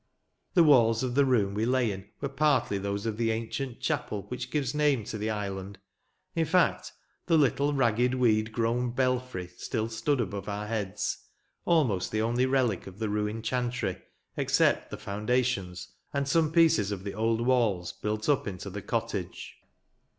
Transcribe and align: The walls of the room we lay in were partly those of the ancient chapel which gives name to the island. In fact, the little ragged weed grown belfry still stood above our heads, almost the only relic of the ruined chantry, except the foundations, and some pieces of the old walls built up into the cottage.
The 0.55 0.63
walls 0.63 1.03
of 1.03 1.13
the 1.13 1.25
room 1.25 1.53
we 1.53 1.63
lay 1.63 1.91
in 1.91 2.09
were 2.21 2.27
partly 2.27 2.79
those 2.79 3.05
of 3.05 3.17
the 3.17 3.29
ancient 3.29 3.81
chapel 3.81 4.23
which 4.29 4.49
gives 4.49 4.73
name 4.73 5.03
to 5.03 5.17
the 5.19 5.29
island. 5.29 5.77
In 6.33 6.45
fact, 6.47 6.91
the 7.27 7.37
little 7.37 7.71
ragged 7.71 8.15
weed 8.15 8.51
grown 8.51 8.93
belfry 8.93 9.45
still 9.57 9.89
stood 9.89 10.19
above 10.19 10.49
our 10.49 10.65
heads, 10.65 11.19
almost 11.65 12.11
the 12.11 12.23
only 12.23 12.47
relic 12.47 12.87
of 12.87 12.97
the 12.97 13.09
ruined 13.09 13.43
chantry, 13.45 14.01
except 14.37 14.89
the 14.89 14.97
foundations, 14.97 15.89
and 16.15 16.27
some 16.27 16.51
pieces 16.51 16.91
of 16.91 17.03
the 17.03 17.13
old 17.13 17.41
walls 17.41 17.91
built 17.93 18.27
up 18.27 18.47
into 18.47 18.71
the 18.71 18.81
cottage. 18.81 19.59